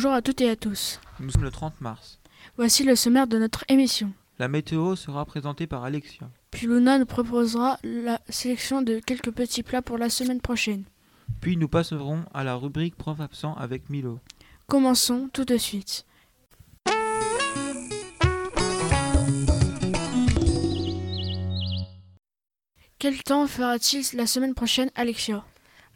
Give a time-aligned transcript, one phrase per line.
[0.00, 0.98] Bonjour à toutes et à tous.
[1.18, 2.20] Nous sommes le 30 mars.
[2.56, 4.14] Voici le sommaire de notre émission.
[4.38, 6.30] La météo sera présentée par Alexia.
[6.50, 10.84] Puis Luna nous proposera la sélection de quelques petits plats pour la semaine prochaine.
[11.42, 14.20] Puis nous passerons à la rubrique prof absent avec Milo.
[14.68, 16.06] Commençons tout de suite.
[22.98, 25.44] Quel temps fera-t-il la semaine prochaine, Alexia?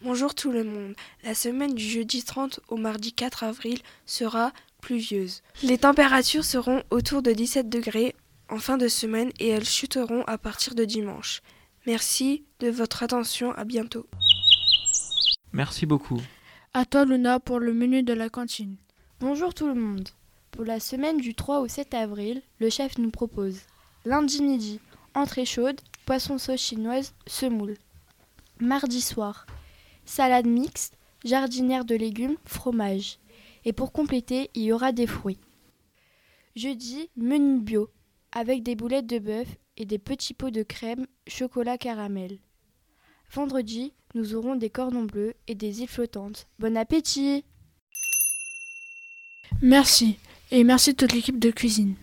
[0.04, 0.92] Bonjour tout le monde.
[1.24, 5.40] La semaine du jeudi 30 au mardi 4 avril sera pluvieuse.
[5.62, 8.14] Les températures seront autour de 17 degrés
[8.50, 11.40] en fin de semaine et elles chuteront à partir de dimanche.
[11.86, 13.52] Merci de votre attention.
[13.52, 14.04] À bientôt.
[15.54, 16.20] Merci beaucoup.
[16.74, 18.76] À toi, Luna, pour le menu de la cantine.
[19.20, 20.10] Bonjour tout le monde.
[20.50, 23.60] Pour la semaine du 3 au 7 avril, le chef nous propose
[24.04, 24.80] lundi midi,
[25.14, 27.78] entrée chaude, poisson sauce chinoise, semoule.
[28.60, 29.46] Mardi soir,
[30.04, 33.18] salade mixte, jardinière de légumes, fromage.
[33.64, 35.40] Et pour compléter, il y aura des fruits.
[36.56, 37.90] Jeudi, menu bio,
[38.32, 42.38] avec des boulettes de bœuf et des petits pots de crème chocolat caramel.
[43.32, 46.46] Vendredi, nous aurons des cordons bleus et des îles flottantes.
[46.58, 47.44] Bon appétit
[49.60, 50.18] Merci.
[50.50, 51.94] Et merci toute l'équipe de cuisine.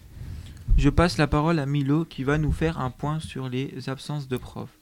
[0.77, 4.27] Je passe la parole à Milo qui va nous faire un point sur les absences
[4.27, 4.80] de profs.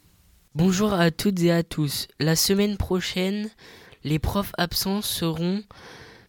[0.55, 2.07] Bonjour à toutes et à tous.
[2.19, 3.51] La semaine prochaine,
[4.03, 5.61] les profs absents seront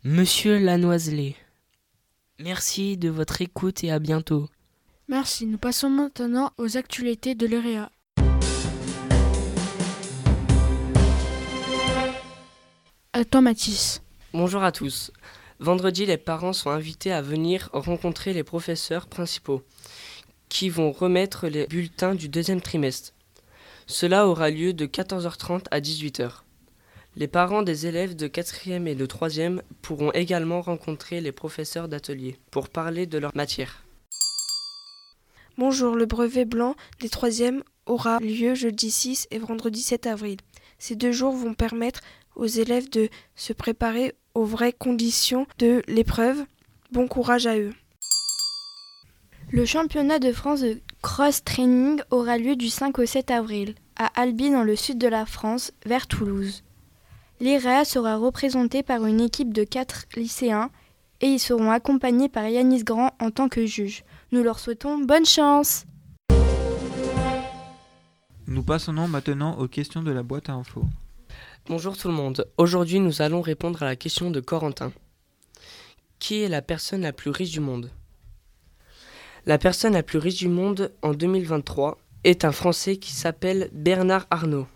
[0.04, 1.36] Monsieur Lanoiselet.
[2.38, 4.50] Merci de votre écoute et à bientôt.
[5.08, 5.46] Merci.
[5.46, 7.90] Nous passons maintenant aux actualités de l'EREA.
[13.14, 14.02] À toi, Mathis.
[14.34, 15.12] Bonjour à tous.
[15.60, 19.62] Vendredi, les parents sont invités à venir rencontrer les professeurs principaux
[20.50, 23.14] qui vont remettre les bulletins du deuxième trimestre.
[23.90, 26.30] Cela aura lieu de 14h30 à 18h.
[27.16, 32.38] Les parents des élèves de 4e et de 3e pourront également rencontrer les professeurs d'atelier
[32.52, 33.84] pour parler de leur matière.
[35.58, 40.36] Bonjour, le brevet blanc des 3e aura lieu jeudi 6 et vendredi 7 avril.
[40.78, 42.00] Ces deux jours vont permettre
[42.36, 46.44] aux élèves de se préparer aux vraies conditions de l'épreuve.
[46.92, 47.74] Bon courage à eux.
[49.52, 54.48] Le championnat de France de cross-training aura lieu du 5 au 7 avril à Albi
[54.48, 56.62] dans le sud de la France, vers Toulouse.
[57.40, 60.70] L'IREA sera représenté par une équipe de 4 lycéens
[61.20, 64.04] et ils seront accompagnés par Yanis Grand en tant que juge.
[64.30, 65.84] Nous leur souhaitons bonne chance.
[68.46, 70.84] Nous passons maintenant aux questions de la boîte à infos.
[71.66, 72.46] Bonjour tout le monde.
[72.56, 74.92] Aujourd'hui, nous allons répondre à la question de Corentin.
[76.20, 77.90] Qui est la personne la plus riche du monde?
[79.46, 84.26] La personne la plus riche du monde en 2023 est un Français qui s'appelle Bernard
[84.30, 84.66] Arnault,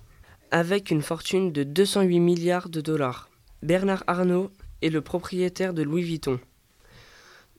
[0.50, 3.28] avec une fortune de 208 milliards de dollars.
[3.62, 6.40] Bernard Arnault est le propriétaire de Louis Vuitton.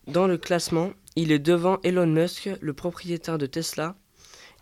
[0.07, 3.95] Dans le classement, il est devant Elon Musk, le propriétaire de Tesla,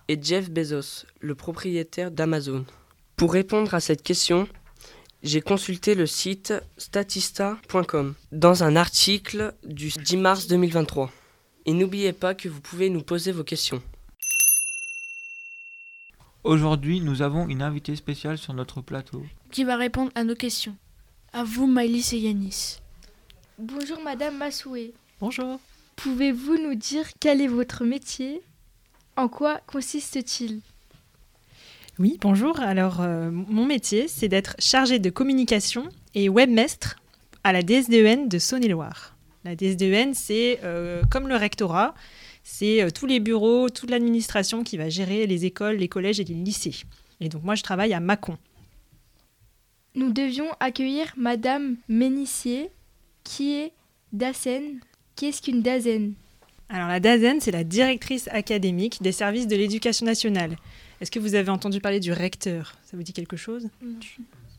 [0.10, 2.66] et Jeff Bezos, le propriétaire d'Amazon.
[3.16, 4.50] Pour répondre à cette question,
[5.22, 11.10] j'ai consulté le site statista.com dans un article du 10 mars 2023.
[11.66, 13.81] Et n'oubliez pas que vous pouvez nous poser vos questions.
[16.44, 19.24] Aujourd'hui, nous avons une invitée spéciale sur notre plateau.
[19.50, 20.75] Qui va répondre à nos questions
[21.31, 22.79] À vous, Maïlis et Yanis.
[23.57, 24.94] Bonjour Madame Massoué.
[25.22, 25.59] Bonjour.
[25.96, 28.41] Pouvez-vous nous dire quel est votre métier?
[29.16, 30.59] En quoi consiste-t-il?
[31.97, 32.59] Oui, bonjour.
[32.59, 36.97] Alors, euh, mon métier, c'est d'être chargé de communication et webmestre
[37.45, 39.12] à la DSDEN de Saône-et-Loire.
[39.46, 41.94] La DSDEN, c'est euh, comme le rectorat,
[42.44, 46.24] c'est euh, tous les bureaux, toute l'administration qui va gérer les écoles, les collèges et
[46.24, 46.84] les lycées.
[47.20, 48.38] Et donc, moi, je travaille à Mâcon.
[49.96, 52.70] Nous devions accueillir Madame Ménissier,
[53.24, 53.72] qui est
[54.12, 54.80] DACEN.
[55.16, 56.13] Qu'est-ce qu'une DAZEN
[56.69, 60.56] Alors, la DAZEN, c'est la directrice académique des services de l'éducation nationale.
[61.01, 62.75] Est-ce que vous avez entendu parler du recteur?
[62.86, 63.68] Ça vous dit quelque chose?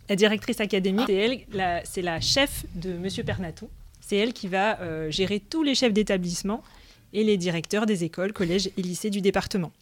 [0.08, 3.68] La directrice académique, c'est elle, la- c'est la chef de Monsieur Pernaton.
[4.06, 6.62] C'est elle qui va euh, gérer tous les chefs d'établissement
[7.14, 9.72] et les directeurs des écoles, collèges et lycées du département.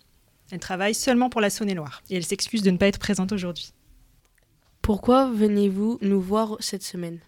[0.52, 3.72] Elle travaille seulement pour la Saône-et-Loire et elle s'excuse de ne pas être présente aujourd'hui.
[4.80, 7.18] Pourquoi venez-vous nous voir cette semaine?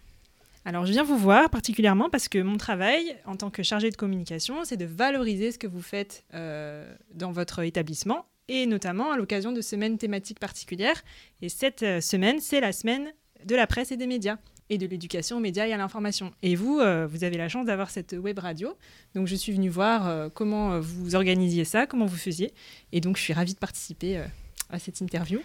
[0.63, 3.97] Alors, je viens vous voir particulièrement parce que mon travail en tant que chargé de
[3.97, 9.17] communication, c'est de valoriser ce que vous faites euh, dans votre établissement et notamment à
[9.17, 11.03] l'occasion de semaines thématiques particulières.
[11.41, 13.11] Et cette euh, semaine, c'est la semaine
[13.43, 14.37] de la presse et des médias
[14.69, 16.33] et de l'éducation aux médias et à l'information.
[16.41, 18.75] Et vous, euh, vous avez la chance d'avoir cette web radio.
[19.13, 22.51] Donc, je suis venue voir euh, comment euh, vous organisiez ça, comment vous faisiez.
[22.91, 24.25] Et donc, je suis ravie de participer euh,
[24.71, 25.39] à cette interview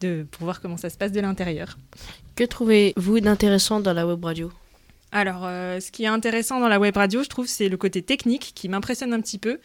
[0.00, 1.78] de, pour voir comment ça se passe de l'intérieur.
[2.34, 4.52] Que trouvez-vous d'intéressant dans la web radio?
[5.12, 8.52] Alors, ce qui est intéressant dans la web radio, je trouve, c'est le côté technique
[8.54, 9.60] qui m'impressionne un petit peu.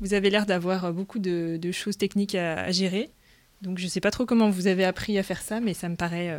[0.00, 3.10] Vous avez l'air d'avoir beaucoup de, de choses techniques à, à gérer.
[3.62, 5.88] Donc, je ne sais pas trop comment vous avez appris à faire ça, mais ça
[5.88, 6.38] me paraît,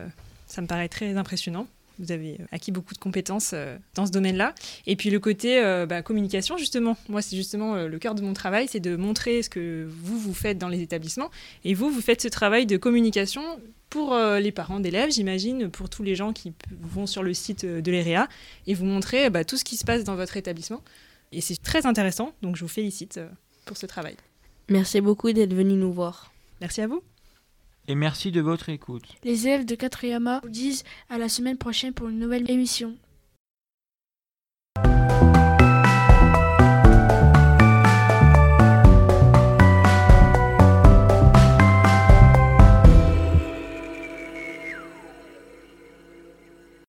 [0.50, 1.68] ça me paraît très impressionnant.
[2.00, 4.56] Vous avez euh, acquis beaucoup de compétences euh, dans ce domaine-là.
[4.88, 6.98] Et puis le côté euh, bah, communication, justement.
[7.07, 10.34] Moi, c'est justement le cœur de mon travail, c'est de montrer ce que vous, vous
[10.34, 11.30] faites dans les établissements.
[11.63, 13.44] Et vous, vous faites ce travail de communication
[13.90, 17.92] pour les parents d'élèves, j'imagine, pour tous les gens qui vont sur le site de
[17.92, 18.28] l'EREA
[18.68, 20.84] et vous montrer bah, tout ce qui se passe dans votre établissement.
[21.31, 23.19] Et c'est très intéressant, donc je vous félicite
[23.66, 24.16] pour ce travail.
[24.69, 26.31] Merci beaucoup d'être venu nous voir.
[26.62, 27.01] Merci à vous.
[27.89, 29.01] Et merci de votre écoute.
[29.24, 32.95] Les élèves de 4e A vous disent à la semaine prochaine pour une nouvelle émission.